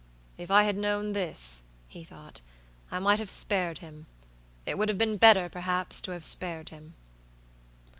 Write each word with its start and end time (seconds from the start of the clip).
"If 0.35 0.49
I 0.49 0.63
had 0.63 0.77
known 0.77 1.13
this," 1.13 1.61
he 1.87 2.03
thought, 2.03 2.41
"I 2.89 2.97
might 2.97 3.19
have 3.19 3.29
spared 3.29 3.77
him. 3.77 4.07
It 4.65 4.75
would 4.79 4.89
have 4.89 4.97
been 4.97 5.17
better, 5.17 5.47
perhaps, 5.47 6.01
to 6.01 6.09
have 6.13 6.25
spared 6.25 6.69
him." 6.69 6.95